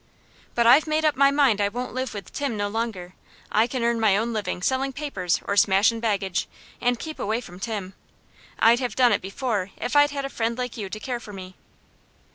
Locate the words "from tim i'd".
7.39-8.79